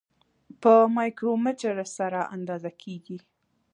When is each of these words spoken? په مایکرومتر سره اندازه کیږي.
په 0.61 0.73
مایکرومتر 0.95 1.75
سره 1.97 2.19
اندازه 2.35 2.71
کیږي. 2.81 3.17